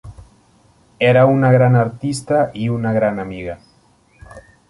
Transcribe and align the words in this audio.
Era 0.97 1.27
una 1.27 1.51
gran 1.51 1.75
artista 1.75 2.49
y 2.55 2.69
una 2.69 2.91
gran 2.91 3.19
amiga. 3.19 3.59